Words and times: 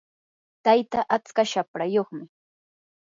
tayta 0.63 0.99
atska 1.15 1.43
shaprayuqmi. 1.51 2.23